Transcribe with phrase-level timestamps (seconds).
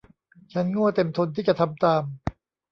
[0.53, 2.03] ฉันโง่เต็มทนที่จะทำตาม